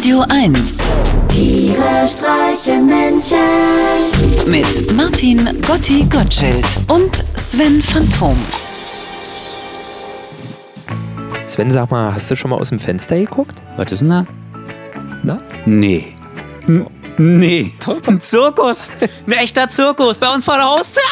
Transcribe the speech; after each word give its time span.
Radio 0.00 0.24
1 0.30 0.78
Tiere 1.28 2.08
streichen 2.08 2.86
Menschen. 2.86 3.36
mit 4.46 4.96
Martin 4.96 5.60
Gotti 5.60 6.06
Gottschild 6.08 6.64
und 6.88 7.22
Sven 7.36 7.82
Phantom. 7.82 8.34
Sven, 11.46 11.70
sag 11.70 11.90
mal, 11.90 12.14
hast 12.14 12.30
du 12.30 12.36
schon 12.36 12.50
mal 12.50 12.56
aus 12.56 12.70
dem 12.70 12.80
Fenster 12.80 13.18
geguckt? 13.18 13.62
Was 13.76 13.92
ist 13.92 14.00
denn 14.00 14.08
da? 14.08 14.26
Na? 15.22 15.38
Nee. 15.66 16.16
N 16.66 16.86
nee. 17.18 17.70
Ein 18.06 18.20
Zirkus. 18.22 18.88
Ein 19.26 19.32
echter 19.32 19.68
Zirkus. 19.68 20.16
Bei 20.16 20.32
uns 20.32 20.46
vor 20.46 20.54
der 20.54 20.64
Haustür. 20.64 21.02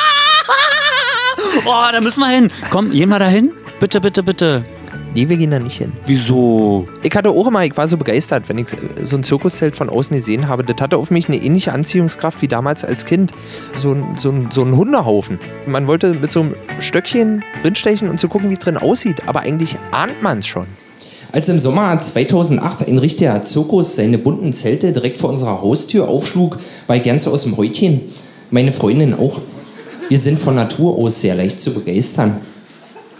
Oh, 1.66 1.92
da 1.92 2.00
müssen 2.00 2.20
wir 2.20 2.28
hin. 2.28 2.50
Komm, 2.70 2.90
gehen 2.90 3.10
wir 3.10 3.18
da 3.18 3.26
hin? 3.26 3.52
Bitte, 3.80 4.00
bitte, 4.00 4.22
bitte. 4.22 4.64
Nee, 5.18 5.28
wir 5.28 5.36
gehen 5.36 5.50
da 5.50 5.58
nicht 5.58 5.78
hin. 5.78 5.92
Wieso? 6.06 6.86
Ich 7.02 7.12
hatte 7.16 7.30
auch 7.30 7.48
immer, 7.48 7.64
ich 7.64 7.76
war 7.76 7.88
so 7.88 7.96
begeistert, 7.96 8.48
wenn 8.48 8.56
ich 8.56 8.68
so 9.02 9.16
ein 9.16 9.24
Zirkuszelt 9.24 9.74
von 9.74 9.90
außen 9.90 10.14
gesehen 10.14 10.46
habe. 10.46 10.62
Das 10.62 10.80
hatte 10.80 10.96
auf 10.96 11.10
mich 11.10 11.26
eine 11.26 11.38
ähnliche 11.38 11.72
Anziehungskraft 11.72 12.40
wie 12.40 12.46
damals 12.46 12.84
als 12.84 13.04
Kind. 13.04 13.32
So 13.74 13.94
ein, 13.94 14.14
so 14.14 14.30
ein, 14.30 14.52
so 14.52 14.62
ein 14.62 14.76
Hundehaufen. 14.76 15.40
Man 15.66 15.88
wollte 15.88 16.14
mit 16.14 16.32
so 16.32 16.42
einem 16.42 16.54
Stöckchen 16.78 17.42
drinstechen 17.64 18.08
und 18.08 18.20
zu 18.20 18.28
gucken, 18.28 18.48
wie 18.50 18.54
es 18.54 18.60
drin 18.60 18.76
aussieht. 18.76 19.26
Aber 19.26 19.40
eigentlich 19.40 19.76
ahnt 19.90 20.22
man 20.22 20.38
es 20.38 20.46
schon. 20.46 20.68
Als 21.32 21.48
im 21.48 21.58
Sommer 21.58 21.98
2008 21.98 22.86
ein 22.86 22.98
richtiger 22.98 23.42
Zirkus 23.42 23.96
seine 23.96 24.18
bunten 24.18 24.52
Zelte 24.52 24.92
direkt 24.92 25.18
vor 25.18 25.30
unserer 25.30 25.60
Haustür 25.60 26.08
aufschlug, 26.08 26.58
war 26.86 26.94
ich 26.94 27.02
ganz 27.02 27.26
aus 27.26 27.42
dem 27.42 27.56
Häutchen. 27.56 28.02
Meine 28.52 28.70
Freundin 28.70 29.14
auch. 29.14 29.40
Wir 30.08 30.20
sind 30.20 30.38
von 30.38 30.54
Natur 30.54 30.96
aus 30.96 31.20
sehr 31.20 31.34
leicht 31.34 31.60
zu 31.60 31.74
begeistern. 31.74 32.40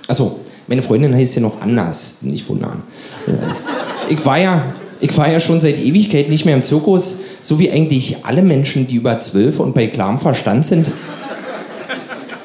Also, 0.06 0.38
meine 0.68 0.82
Freundin 0.82 1.14
heißt 1.14 1.36
ja 1.36 1.42
noch 1.42 1.60
anders, 1.60 2.18
nicht 2.20 2.48
wundern. 2.48 2.82
Also, 3.26 3.62
Ich 4.08 4.24
war 4.24 4.38
ja, 4.38 4.64
ich 5.00 5.16
war 5.16 5.30
ja 5.30 5.40
schon 5.40 5.60
seit 5.60 5.78
Ewigkeit 5.78 6.28
nicht 6.28 6.44
mehr 6.44 6.54
im 6.54 6.62
Zirkus, 6.62 7.20
so 7.40 7.58
wie 7.58 7.70
eigentlich 7.70 8.18
alle 8.24 8.42
Menschen, 8.42 8.86
die 8.86 8.96
über 8.96 9.18
zwölf 9.18 9.60
und 9.60 9.74
bei 9.74 9.86
klarem 9.86 10.18
Verstand 10.18 10.66
sind. 10.66 10.86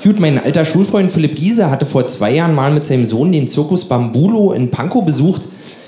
Gut, 0.03 0.19
mein 0.19 0.37
alter 0.37 0.65
Schulfreund 0.65 1.11
Philipp 1.11 1.35
Giese 1.35 1.69
hatte 1.69 1.85
vor 1.85 2.05
zwei 2.05 2.33
Jahren 2.33 2.53
mal 2.53 2.71
mit 2.71 2.83
seinem 2.83 3.05
Sohn 3.05 3.31
den 3.31 3.47
Zirkus 3.47 3.85
Bambulo 3.85 4.51
in 4.51 4.69
Pankow 4.69 5.05
besucht. 5.05 5.43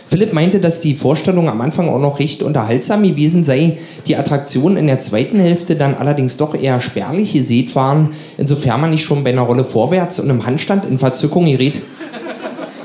Philipp 0.07 0.31
meinte, 0.33 0.59
dass 0.59 0.81
die 0.81 0.95
Vorstellung 0.95 1.49
am 1.49 1.61
Anfang 1.61 1.89
auch 1.89 1.99
noch 1.99 2.19
recht 2.19 2.43
unterhaltsam 2.43 3.03
gewesen 3.03 3.43
sei, 3.43 3.77
die 4.07 4.15
Attraktionen 4.15 4.77
in 4.77 4.87
der 4.87 4.99
zweiten 4.99 5.39
Hälfte 5.39 5.75
dann 5.75 5.95
allerdings 5.95 6.37
doch 6.37 6.55
eher 6.55 6.79
spärlich 6.79 7.33
gesät 7.33 7.75
waren, 7.75 8.11
insofern 8.37 8.79
man 8.79 8.91
nicht 8.91 9.03
schon 9.03 9.23
bei 9.23 9.31
einer 9.31 9.41
Rolle 9.41 9.65
vorwärts 9.65 10.19
und 10.19 10.29
im 10.29 10.45
Handstand 10.45 10.85
in 10.85 10.97
Verzückung 10.99 11.45
gerät. 11.45 11.81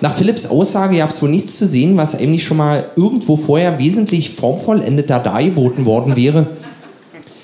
Nach 0.02 0.16
Philipps 0.16 0.48
Aussage 0.48 0.96
gab 0.96 1.10
es 1.10 1.20
wohl 1.22 1.28
nichts 1.28 1.58
zu 1.58 1.66
sehen, 1.66 1.98
was 1.98 2.18
eigentlich 2.18 2.44
schon 2.44 2.56
mal 2.56 2.86
irgendwo 2.96 3.36
vorher 3.36 3.78
wesentlich 3.78 4.30
formvollendeter 4.30 5.18
dargeboten 5.18 5.84
worden 5.84 6.16
wäre. 6.16 6.46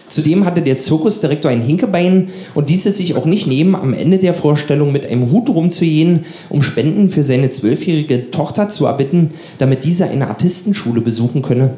Zudem 0.08 0.46
hatte 0.46 0.62
der 0.62 0.78
Zirkusdirektor 0.78 1.50
ein 1.50 1.60
Hinkebein 1.60 2.28
und 2.54 2.70
ließ 2.70 2.86
es 2.86 2.96
sich 2.96 3.14
auch 3.14 3.26
nicht 3.26 3.46
nehmen, 3.46 3.74
am 3.74 3.92
Ende 3.92 4.18
der 4.18 4.32
Vorstellung 4.32 4.90
mit 4.90 5.04
einem 5.04 5.30
Hut 5.30 5.50
rumzugehen, 5.50 6.24
um 6.48 6.62
Spenden 6.62 7.10
für 7.10 7.22
seine 7.22 7.50
zwölfjährige 7.50 8.30
Tochter 8.30 8.70
zu 8.70 8.86
erbitten, 8.86 9.30
damit 9.58 9.84
diese 9.84 10.08
eine 10.08 10.28
Artistenschule 10.28 11.02
besuchen 11.02 11.42
könne. 11.42 11.76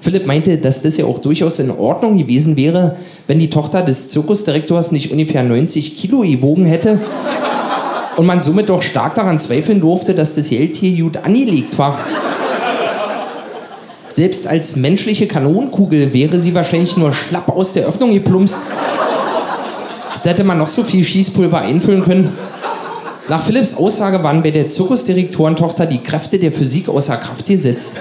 Philipp 0.00 0.26
meinte, 0.26 0.56
dass 0.58 0.82
das 0.82 0.96
ja 0.96 1.04
auch 1.04 1.18
durchaus 1.18 1.58
in 1.58 1.70
Ordnung 1.70 2.16
gewesen 2.16 2.56
wäre, 2.56 2.96
wenn 3.26 3.38
die 3.38 3.50
Tochter 3.50 3.82
des 3.82 4.10
Zirkusdirektors 4.10 4.92
nicht 4.92 5.10
ungefähr 5.10 5.42
90 5.42 5.96
Kilo 5.98 6.20
gewogen 6.20 6.64
hätte 6.64 7.00
und 8.16 8.26
man 8.26 8.40
somit 8.40 8.68
doch 8.68 8.82
stark 8.82 9.14
daran 9.14 9.38
zweifeln 9.38 9.80
durfte, 9.80 10.14
dass 10.14 10.34
das 10.34 10.50
Geld 10.50 10.76
hier 10.76 11.02
gut 11.02 11.16
angelegt 11.18 11.78
war. 11.78 11.98
Selbst 14.08 14.46
als 14.46 14.76
menschliche 14.76 15.26
Kanonenkugel 15.26 16.12
wäre 16.12 16.38
sie 16.38 16.54
wahrscheinlich 16.54 16.96
nur 16.96 17.12
schlapp 17.12 17.48
aus 17.48 17.72
der 17.72 17.86
Öffnung 17.86 18.12
geplumpst. 18.12 18.60
Da 20.22 20.30
hätte 20.30 20.44
man 20.44 20.58
noch 20.58 20.68
so 20.68 20.84
viel 20.84 21.02
Schießpulver 21.02 21.58
einfüllen 21.58 22.04
können. 22.04 22.32
Nach 23.28 23.42
Philipps 23.42 23.76
Aussage 23.76 24.22
waren 24.22 24.42
bei 24.42 24.50
der 24.50 24.68
Zirkusdirektorentochter 24.68 25.86
die 25.86 26.02
Kräfte 26.02 26.38
der 26.38 26.52
Physik 26.52 26.88
außer 26.88 27.16
Kraft 27.16 27.46
gesetzt. 27.46 27.98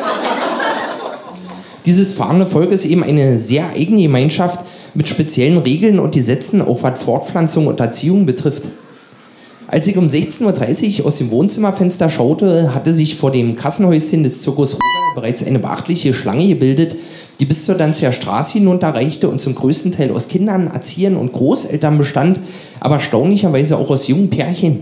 Dieses 1.85 2.13
fahrende 2.13 2.45
Volk 2.45 2.71
ist 2.71 2.85
eben 2.85 3.03
eine 3.03 3.37
sehr 3.37 3.69
eigene 3.69 4.03
Gemeinschaft 4.03 4.65
mit 4.93 5.09
speziellen 5.09 5.57
Regeln 5.57 5.99
und 5.99 6.13
Gesetzen, 6.13 6.61
auch 6.61 6.83
was 6.83 7.01
Fortpflanzung 7.01 7.67
und 7.67 7.79
Erziehung 7.79 8.25
betrifft. 8.25 8.67
Als 9.73 9.87
ich 9.87 9.97
um 9.97 10.05
16.30 10.05 10.99
Uhr 10.99 11.07
aus 11.07 11.17
dem 11.17 11.31
Wohnzimmerfenster 11.31 12.07
schaute, 12.07 12.75
hatte 12.75 12.93
sich 12.93 13.15
vor 13.15 13.31
dem 13.31 13.55
Kassenhäuschen 13.55 14.23
des 14.23 14.43
Zirkus 14.43 14.73
Roger 14.73 15.15
bereits 15.15 15.43
eine 15.43 15.57
beachtliche 15.57 16.13
Schlange 16.13 16.47
gebildet, 16.47 16.95
die 17.39 17.45
bis 17.45 17.65
zur 17.65 17.73
Danziger 17.73 18.11
Straße 18.11 18.59
hinunterreichte 18.59 19.27
und 19.27 19.41
zum 19.41 19.55
größten 19.55 19.91
Teil 19.91 20.11
aus 20.11 20.27
Kindern, 20.27 20.67
Erziehern 20.67 21.15
und 21.15 21.33
Großeltern 21.33 21.97
bestand, 21.97 22.39
aber 22.81 22.97
erstaunlicherweise 22.97 23.75
auch 23.79 23.89
aus 23.89 24.07
jungen 24.07 24.29
Pärchen. 24.29 24.81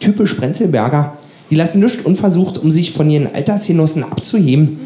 Typisch 0.00 0.34
Prenzelberger. 0.34 1.16
Die 1.50 1.54
lassen 1.54 1.78
nichts 1.78 2.02
unversucht, 2.02 2.58
um 2.58 2.72
sich 2.72 2.90
von 2.90 3.08
ihren 3.08 3.32
Altersgenossen 3.32 4.02
abzuheben. 4.02 4.80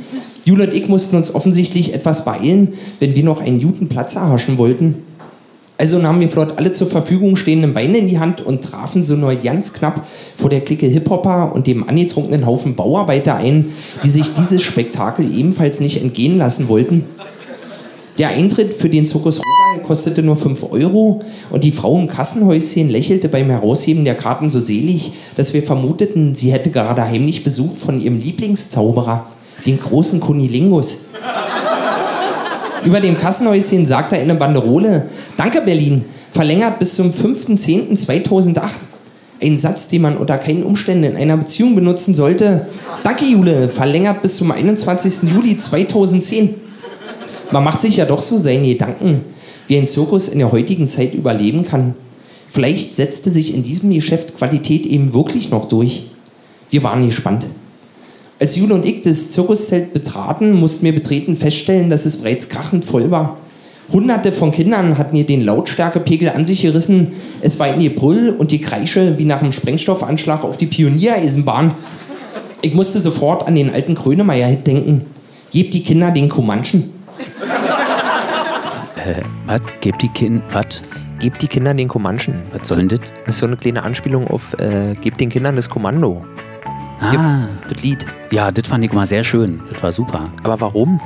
Jule 0.44 0.64
und 0.64 0.74
ich 0.74 0.88
mussten 0.88 1.16
uns 1.16 1.34
offensichtlich 1.34 1.94
etwas 1.94 2.26
beeilen, 2.26 2.74
wenn 3.00 3.16
wir 3.16 3.24
noch 3.24 3.40
einen 3.40 3.62
guten 3.62 3.88
Platz 3.88 4.14
erhaschen 4.14 4.58
wollten. 4.58 5.07
Also 5.80 6.00
nahmen 6.00 6.20
wir 6.20 6.28
flott 6.28 6.58
alle 6.58 6.72
zur 6.72 6.88
Verfügung 6.88 7.36
stehenden 7.36 7.72
Beine 7.72 7.98
in 7.98 8.08
die 8.08 8.18
Hand 8.18 8.40
und 8.40 8.62
trafen 8.62 9.04
so 9.04 9.14
nur 9.14 9.32
ganz 9.36 9.72
knapp 9.72 10.04
vor 10.36 10.50
der 10.50 10.62
Clique 10.62 10.88
Hip-Hopper 10.88 11.52
und 11.54 11.68
dem 11.68 11.88
angetrunkenen 11.88 12.44
Haufen 12.46 12.74
Bauarbeiter 12.74 13.36
ein, 13.36 13.64
die 14.02 14.10
sich 14.10 14.34
dieses 14.34 14.60
Spektakel 14.60 15.32
ebenfalls 15.32 15.78
nicht 15.78 16.02
entgehen 16.02 16.36
lassen 16.36 16.68
wollten. 16.68 17.04
Der 18.18 18.30
Eintritt 18.30 18.74
für 18.74 18.88
den 18.88 19.06
Zirkus 19.06 19.40
kostete 19.86 20.24
nur 20.24 20.34
5 20.34 20.72
Euro 20.72 21.20
und 21.50 21.62
die 21.62 21.70
Frau 21.70 21.96
im 22.00 22.08
Kassenhäuschen 22.08 22.90
lächelte 22.90 23.28
beim 23.28 23.48
Herausheben 23.48 24.04
der 24.04 24.16
Karten 24.16 24.48
so 24.48 24.58
selig, 24.58 25.12
dass 25.36 25.54
wir 25.54 25.62
vermuteten, 25.62 26.34
sie 26.34 26.52
hätte 26.52 26.70
gerade 26.70 27.04
heimlich 27.04 27.44
Besuch 27.44 27.76
von 27.76 28.00
ihrem 28.00 28.18
Lieblingszauberer, 28.18 29.26
den 29.64 29.78
großen 29.78 30.18
Kunilingus. 30.18 31.07
Über 32.88 33.00
dem 33.02 33.18
Kassenhäuschen 33.18 33.84
sagte 33.84 34.16
eine 34.16 34.34
Banderole, 34.34 35.10
Danke 35.36 35.60
Berlin, 35.60 36.06
verlängert 36.30 36.78
bis 36.78 36.96
zum 36.96 37.10
5.10.2008. 37.10 38.62
Ein 39.42 39.58
Satz, 39.58 39.88
den 39.88 40.00
man 40.00 40.16
unter 40.16 40.38
keinen 40.38 40.62
Umständen 40.62 41.04
in 41.04 41.16
einer 41.16 41.36
Beziehung 41.36 41.74
benutzen 41.74 42.14
sollte. 42.14 42.66
Danke 43.02 43.26
Jule, 43.26 43.68
verlängert 43.68 44.22
bis 44.22 44.38
zum 44.38 44.52
21. 44.52 45.30
Juli 45.30 45.58
2010. 45.58 46.54
Man 47.50 47.62
macht 47.62 47.82
sich 47.82 47.98
ja 47.98 48.06
doch 48.06 48.22
so 48.22 48.38
seine 48.38 48.66
Gedanken, 48.66 49.20
wie 49.66 49.76
ein 49.76 49.86
Zirkus 49.86 50.28
in 50.28 50.38
der 50.38 50.50
heutigen 50.50 50.88
Zeit 50.88 51.12
überleben 51.12 51.66
kann. 51.66 51.94
Vielleicht 52.48 52.94
setzte 52.94 53.28
sich 53.28 53.54
in 53.54 53.64
diesem 53.64 53.90
Geschäft 53.90 54.34
Qualität 54.34 54.86
eben 54.86 55.12
wirklich 55.12 55.50
noch 55.50 55.68
durch. 55.68 56.04
Wir 56.70 56.82
waren 56.84 57.04
gespannt. 57.04 57.44
Als 58.40 58.54
Jule 58.54 58.74
und 58.74 58.86
ich 58.86 59.00
das 59.00 59.32
Zirkuszelt 59.32 59.92
betraten, 59.92 60.52
mussten 60.52 60.84
wir 60.84 60.94
betreten 60.94 61.36
feststellen, 61.36 61.90
dass 61.90 62.06
es 62.06 62.22
bereits 62.22 62.48
krachend 62.48 62.84
voll 62.84 63.10
war. 63.10 63.36
Hunderte 63.92 64.32
von 64.32 64.52
Kindern 64.52 64.96
hatten 64.96 65.16
ihr 65.16 65.26
den 65.26 65.44
Lautstärkepegel 65.44 66.28
an 66.28 66.44
sich 66.44 66.62
gerissen. 66.62 67.08
Es 67.40 67.58
war 67.58 67.66
ein 67.66 67.80
Gebrüll 67.80 68.36
und 68.38 68.52
die 68.52 68.60
Kreische 68.60 69.18
wie 69.18 69.24
nach 69.24 69.40
einem 69.40 69.50
Sprengstoffanschlag 69.50 70.44
auf 70.44 70.56
die 70.56 70.66
Pioniereisenbahn. 70.66 71.72
Ich 72.60 72.74
musste 72.74 73.00
sofort 73.00 73.48
an 73.48 73.54
den 73.54 73.72
alten 73.72 73.94
Grönemeyer-Hit 73.94 74.66
denken. 74.66 75.06
Gebt 75.50 75.74
die 75.74 75.82
Kinder 75.82 76.10
den 76.10 76.28
Comanchen. 76.28 76.92
Was? 79.46 79.60
Gebt 79.80 80.02
die 80.02 80.08
Kind. 80.08 80.42
Was? 80.52 80.82
Gebt 81.18 81.42
die 81.42 81.48
Kindern 81.48 81.76
den 81.76 81.88
Comanchen. 81.88 82.42
Was 82.52 82.68
soll 82.68 82.78
denn 82.78 82.88
das? 82.88 83.00
Das 83.24 83.34
ist 83.34 83.40
so 83.40 83.46
eine 83.46 83.56
kleine 83.56 83.82
Anspielung 83.82 84.28
auf 84.28 84.54
äh, 84.60 84.94
Gebt 85.00 85.20
den 85.20 85.30
Kindern 85.30 85.56
das 85.56 85.70
Kommando. 85.70 86.24
Ah. 87.00 87.48
Das 87.68 87.82
Lied. 87.82 88.04
Ja, 88.30 88.50
das 88.50 88.66
fand 88.66 88.84
ich 88.84 88.92
immer 88.92 89.06
sehr 89.06 89.24
schön. 89.24 89.60
Das 89.72 89.82
war 89.82 89.92
super. 89.92 90.30
Aber 90.42 90.60
warum? 90.60 91.00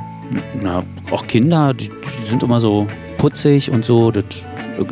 Na, 0.59 0.83
auch 1.11 1.27
Kinder, 1.27 1.73
die, 1.73 1.89
die 1.89 2.25
sind 2.25 2.43
immer 2.43 2.59
so 2.59 2.87
putzig 3.17 3.69
und 3.69 3.85
so. 3.85 4.11
Das, 4.11 4.25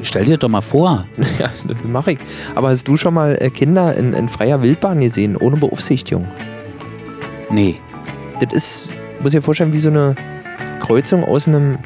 stell 0.04 0.26
dir 0.26 0.32
das 0.32 0.40
doch 0.40 0.50
mal 0.50 0.62
vor. 0.62 1.06
Ja, 1.40 1.50
das 1.68 1.78
mache 1.84 2.14
ich. 2.14 2.20
Aber 2.56 2.70
hast 2.70 2.88
du 2.88 2.98
schon 2.98 3.14
mal 3.14 3.38
äh, 3.40 3.50
Kinder 3.50 3.96
in, 3.96 4.14
in 4.14 4.30
freier 4.30 4.62
Wildbahn 4.62 5.00
gesehen, 5.00 5.36
ohne 5.38 5.58
Beaufsichtigung? 5.58 6.28
Nee. 7.50 7.76
Das 8.40 8.54
ist, 8.54 8.90
muss 9.20 9.34
ich 9.34 9.40
dir 9.40 9.44
vorstellen, 9.44 9.74
wie 9.74 9.80
so 9.80 9.90
eine 9.90 10.16
Kreuzung 10.80 11.24
aus 11.24 11.48
einem 11.48 11.78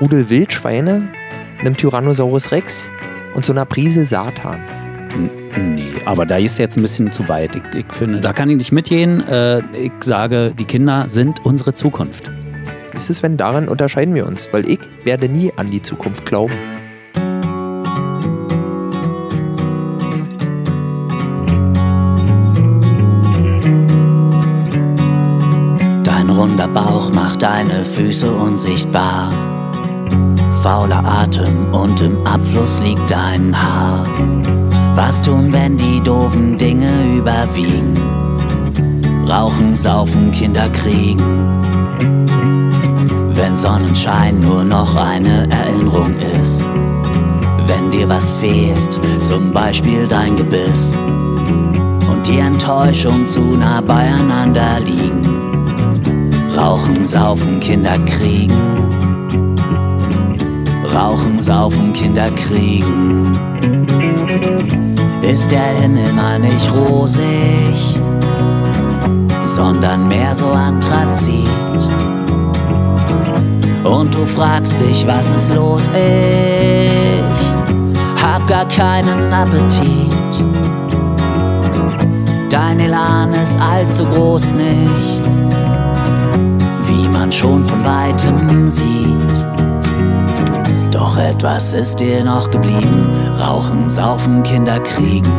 Rudel 0.00 0.28
Wildschweine, 0.28 1.08
einem 1.60 1.76
Tyrannosaurus 1.76 2.52
Rex 2.52 2.90
und 3.34 3.44
so 3.44 3.52
einer 3.52 3.64
Prise 3.64 4.04
Satan. 4.04 4.60
Nee, 5.58 5.92
aber 6.04 6.26
da 6.26 6.36
ist 6.36 6.58
jetzt 6.58 6.76
ein 6.76 6.82
bisschen 6.82 7.10
zu 7.12 7.28
weit. 7.28 7.56
Ich, 7.56 7.80
ich 7.80 7.92
finde, 7.92 8.20
da 8.20 8.32
kann 8.32 8.50
ich 8.50 8.56
nicht 8.56 8.72
mitgehen. 8.72 9.26
Äh, 9.26 9.60
ich 9.76 9.92
sage, 10.02 10.52
die 10.58 10.64
Kinder 10.64 11.08
sind 11.08 11.44
unsere 11.44 11.74
Zukunft. 11.74 12.30
Ist 12.94 13.10
es, 13.10 13.22
wenn 13.22 13.36
daran 13.36 13.68
unterscheiden 13.68 14.14
wir 14.14 14.26
uns? 14.26 14.48
Weil 14.52 14.68
ich 14.70 14.80
werde 15.04 15.28
nie 15.28 15.52
an 15.56 15.66
die 15.66 15.82
Zukunft 15.82 16.24
glauben. 16.24 16.54
Dein 26.04 26.30
runder 26.30 26.68
Bauch 26.68 27.12
macht 27.12 27.42
deine 27.42 27.84
Füße 27.84 28.32
unsichtbar. 28.32 29.32
Fauler 30.62 31.04
Atem 31.04 31.72
und 31.72 32.00
im 32.00 32.26
Abfluss 32.26 32.80
liegt 32.80 33.10
dein 33.10 33.54
Haar. 33.54 34.06
Was 34.96 35.20
tun, 35.20 35.52
wenn 35.52 35.76
die 35.76 36.00
doofen 36.00 36.56
Dinge 36.56 37.18
überwiegen? 37.18 38.00
Rauchen, 39.28 39.76
saufen, 39.76 40.30
Kinder 40.30 40.70
kriegen. 40.70 41.20
Wenn 43.28 43.54
Sonnenschein 43.54 44.40
nur 44.40 44.64
noch 44.64 44.96
eine 44.96 45.46
Erinnerung 45.50 46.14
ist. 46.40 46.64
Wenn 47.66 47.90
dir 47.90 48.08
was 48.08 48.32
fehlt, 48.32 48.98
zum 49.22 49.52
Beispiel 49.52 50.08
dein 50.08 50.34
Gebiss. 50.34 50.94
Und 52.10 52.26
die 52.26 52.38
Enttäuschung 52.38 53.28
zu 53.28 53.42
nah 53.42 53.82
beieinander 53.82 54.80
liegen. 54.80 55.28
Rauchen, 56.56 57.06
saufen, 57.06 57.60
Kinder 57.60 57.98
kriegen. 58.06 58.56
Rauchen, 60.94 61.38
saufen, 61.42 61.92
Kinder 61.92 62.30
kriegen. 62.30 63.36
Ist 65.26 65.50
der 65.50 65.66
Himmel 65.80 66.12
mal 66.12 66.38
nicht 66.38 66.72
rosig, 66.72 67.98
sondern 69.44 70.06
mehr 70.06 70.32
so 70.32 70.46
anthrazit. 70.46 71.50
Und 73.82 74.14
du 74.14 74.24
fragst 74.24 74.78
dich, 74.78 75.04
was 75.04 75.32
ist 75.32 75.52
los? 75.52 75.90
Ich 75.94 78.22
hab 78.22 78.46
gar 78.46 78.68
keinen 78.68 79.32
Appetit. 79.32 80.14
Dein 82.48 82.78
Elan 82.78 83.32
ist 83.32 83.58
allzu 83.60 84.04
groß 84.04 84.52
nicht, 84.52 85.20
wie 86.86 87.08
man 87.08 87.32
schon 87.32 87.64
von 87.64 87.84
weitem 87.84 88.70
sieht. 88.70 89.44
Doch 90.92 91.18
etwas 91.18 91.74
ist 91.74 91.98
dir 91.98 92.22
noch 92.22 92.48
geblieben. 92.48 93.15
Rauchen, 93.38 93.88
saufen, 93.88 94.42
Kinder 94.42 94.80
kriegen. 94.80 95.30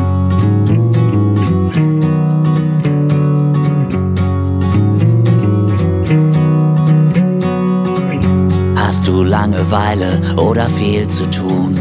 Hast 8.75 9.07
du 9.07 9.23
Langeweile 9.23 10.21
oder 10.37 10.67
viel 10.67 11.07
zu 11.07 11.29
tun? 11.29 11.79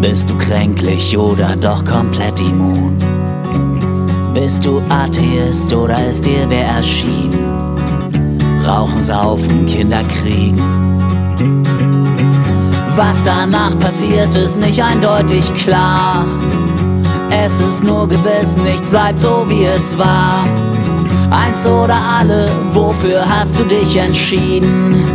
Bist 0.00 0.28
du 0.28 0.36
kränklich 0.38 1.16
oder 1.16 1.54
doch 1.56 1.84
komplett 1.84 2.40
immun? 2.40 2.96
Bist 4.34 4.64
du 4.64 4.82
Atheist 4.88 5.72
oder 5.72 6.08
ist 6.08 6.24
dir 6.24 6.48
wer 6.48 6.64
erschienen? 6.64 7.38
Rauchen, 8.66 9.02
saufen, 9.02 9.66
Kinder 9.66 10.02
kriegen. 10.04 10.89
Was 13.02 13.22
danach 13.22 13.78
passiert, 13.78 14.34
ist 14.34 14.58
nicht 14.58 14.82
eindeutig 14.82 15.42
klar. 15.54 16.26
Es 17.30 17.58
ist 17.58 17.82
nur 17.82 18.06
gewiss, 18.06 18.58
nichts 18.58 18.90
bleibt 18.90 19.18
so 19.18 19.46
wie 19.48 19.64
es 19.64 19.96
war. 19.96 20.44
Eins 21.30 21.66
oder 21.66 21.96
alle, 22.18 22.46
wofür 22.72 23.24
hast 23.26 23.58
du 23.58 23.64
dich 23.64 23.96
entschieden? 23.96 25.10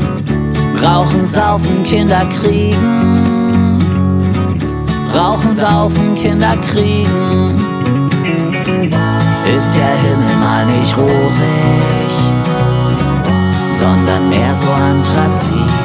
Rauchen, 0.84 1.28
saufen, 1.28 1.84
Kinder 1.84 2.26
kriegen. 2.42 3.78
Rauchen, 5.14 5.54
saufen, 5.54 6.16
Kinder 6.16 6.58
kriegen. 6.72 7.54
Ist 9.56 9.76
der 9.76 9.96
Himmel 10.02 10.36
mal 10.40 10.66
nicht 10.66 10.98
rosig, 10.98 12.12
sondern 13.78 14.28
mehr 14.28 14.56
so 14.56 14.72
anthrazit. 14.72 15.85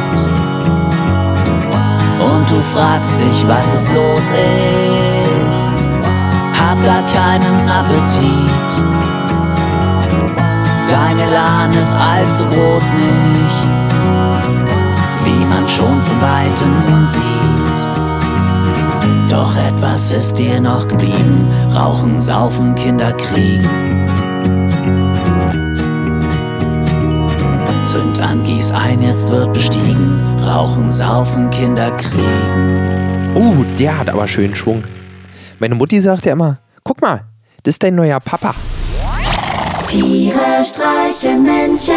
Und 2.40 2.48
du 2.48 2.56
fragst 2.74 3.12
dich, 3.20 3.46
was 3.46 3.74
ist 3.74 3.92
los? 3.92 4.32
Ich 6.54 6.58
hab 6.58 6.82
gar 6.82 7.02
keinen 7.12 7.68
Appetit. 7.68 8.50
Dein 10.88 11.18
Elan 11.18 11.70
ist 11.70 11.94
allzu 11.94 12.44
groß 12.44 12.84
nicht, 12.94 13.66
wie 15.24 15.44
man 15.44 15.68
schon 15.68 16.02
von 16.02 16.20
weitem 16.22 17.06
sieht. 17.06 17.78
Doch 19.30 19.54
etwas 19.56 20.10
ist 20.10 20.38
dir 20.38 20.60
noch 20.62 20.88
geblieben: 20.88 21.46
Rauchen, 21.74 22.22
saufen, 22.22 22.74
Kinder 22.74 23.12
kriegen. 23.12 23.68
Zünd 27.84 28.22
an, 28.22 28.42
gieß 28.42 28.70
ein, 28.70 29.02
jetzt 29.02 29.28
wird 29.28 29.52
bestiegen. 29.52 30.39
Rauchen, 30.42 30.90
saufen, 30.90 31.50
Kinder 31.50 31.90
kriegen. 31.92 33.36
Uh, 33.36 33.64
der 33.78 33.98
hat 33.98 34.08
aber 34.08 34.26
schön 34.26 34.54
Schwung. 34.54 34.84
Meine 35.58 35.74
Mutti 35.74 36.00
sagt 36.00 36.26
ja 36.26 36.32
immer, 36.32 36.58
guck 36.82 37.00
mal, 37.02 37.24
das 37.62 37.74
ist 37.74 37.82
dein 37.82 37.94
neuer 37.94 38.20
Papa. 38.20 38.54
Tiere 39.86 40.64
streichen 40.64 41.42
Menschen. 41.42 41.94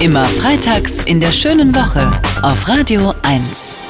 Immer 0.00 0.26
freitags 0.26 1.00
in 1.04 1.20
der 1.20 1.32
schönen 1.32 1.74
Woche 1.74 2.10
auf 2.42 2.68
Radio 2.68 3.12
1. 3.22 3.83